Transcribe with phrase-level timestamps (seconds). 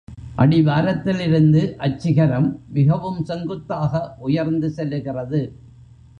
[0.35, 3.93] அடி வாரத்திலிருந்து அச்சிகரம் மிகவும் செங்குத்தாக
[4.17, 5.41] உயர்ந்து செல்லுகிறது.